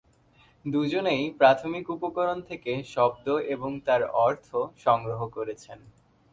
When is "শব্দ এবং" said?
2.85-3.71